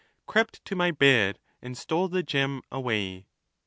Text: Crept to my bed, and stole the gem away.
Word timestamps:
Crept 0.25 0.65
to 0.65 0.75
my 0.75 0.89
bed, 0.89 1.37
and 1.61 1.77
stole 1.77 2.07
the 2.07 2.23
gem 2.23 2.63
away. 2.71 3.27